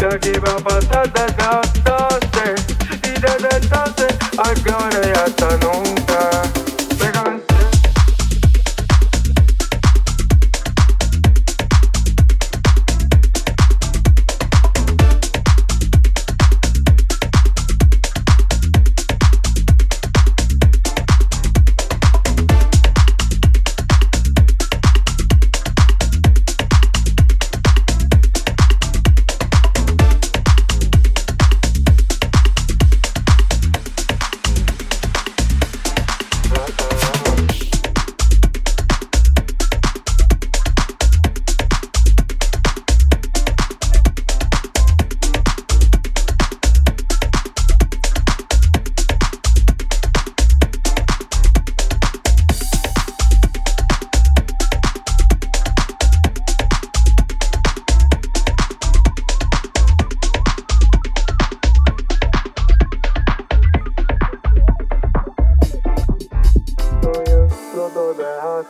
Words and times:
Sabía 0.00 0.18
que 0.18 0.30
iba 0.30 0.50
a 0.50 0.56
pasar 0.56 1.12
desde 1.12 1.60
entonces. 1.76 2.64
Y 3.04 3.20
desde 3.20 3.54
entonces, 3.54 4.16
ahora 4.38 5.00
y 5.06 5.10
hasta 5.10 5.39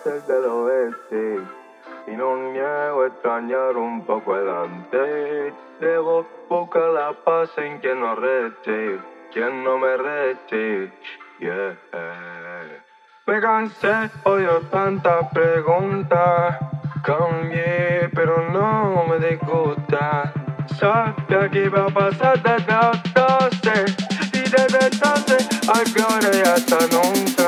el 0.07 0.27
del 0.27 0.45
oeste 0.45 1.41
Y 2.07 2.13
no 2.13 2.37
niego 2.37 3.07
extrañar 3.07 3.77
un 3.77 4.05
poco 4.05 4.37
el 4.37 4.49
Debo 5.81 6.27
buscar 6.49 6.91
la 6.91 7.13
paz 7.25 7.51
en 7.57 7.79
quien 7.79 8.01
no 8.01 8.15
reste 8.15 9.01
Quien 9.33 9.65
no 9.65 9.79
me 9.79 9.97
reste 9.97 10.93
Yeah. 11.41 11.75
Me 13.27 13.41
cansé, 13.41 14.11
odio 14.25 14.61
tantas 14.71 15.29
preguntas 15.33 16.59
Cambié, 17.03 18.11
pero 18.15 18.51
no 18.51 19.07
me 19.09 19.19
disgusta. 19.27 20.35
Sabía 20.79 21.49
que 21.51 21.65
iba 21.65 21.87
a 21.87 21.89
pasar 21.89 22.43
desde 22.43 22.75
entonces 22.93 23.97
Y 24.35 24.43
desde 24.43 24.87
entonces, 24.93 25.49
peor 25.95 26.35
y 26.35 26.41
hasta 26.47 26.79
nunca 26.93 27.40